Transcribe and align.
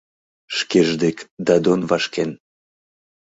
Шкеже 0.57 0.95
дек 1.03 1.17
Дадон 1.45 1.81
вашкен. 1.89 2.31